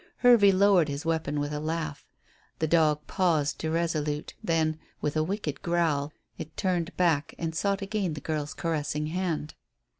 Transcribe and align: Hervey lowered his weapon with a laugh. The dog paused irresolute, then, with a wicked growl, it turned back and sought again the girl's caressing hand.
Hervey 0.23 0.51
lowered 0.51 0.89
his 0.89 1.05
weapon 1.05 1.39
with 1.39 1.53
a 1.53 1.59
laugh. 1.59 2.07
The 2.57 2.65
dog 2.65 3.05
paused 3.05 3.63
irresolute, 3.63 4.33
then, 4.43 4.79
with 4.99 5.15
a 5.15 5.21
wicked 5.21 5.61
growl, 5.61 6.11
it 6.39 6.57
turned 6.57 6.97
back 6.97 7.35
and 7.37 7.53
sought 7.53 7.83
again 7.83 8.13
the 8.15 8.19
girl's 8.19 8.55
caressing 8.55 9.05
hand. 9.13 9.53